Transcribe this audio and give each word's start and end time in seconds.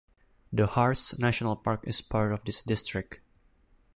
The 0.51 0.65
Harz 0.65 1.19
National 1.19 1.55
Park 1.55 1.81
is 1.87 2.01
part 2.01 2.31
of 2.33 2.43
this 2.43 2.63
district. 2.63 3.19